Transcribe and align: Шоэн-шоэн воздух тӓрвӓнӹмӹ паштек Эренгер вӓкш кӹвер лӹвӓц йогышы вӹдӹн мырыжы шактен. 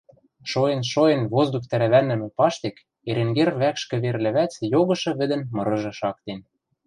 Шоэн-шоэн 0.49 1.21
воздух 1.33 1.63
тӓрвӓнӹмӹ 1.69 2.29
паштек 2.37 2.75
Эренгер 3.09 3.49
вӓкш 3.59 3.83
кӹвер 3.89 4.17
лӹвӓц 4.23 4.53
йогышы 4.73 5.11
вӹдӹн 5.19 5.41
мырыжы 5.55 5.91
шактен. 5.99 6.39